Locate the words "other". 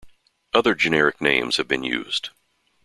0.51-0.73